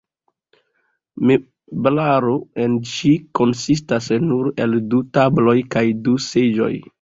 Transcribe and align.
Meblaro 1.31 2.33
en 2.63 2.77
ĝi 2.93 3.11
konsistas 3.41 4.09
nur 4.31 4.51
el 4.67 4.75
du 4.95 5.03
tabloj 5.19 5.57
kaj 5.77 5.85
du 6.11 6.17
seĝoj. 6.31 6.73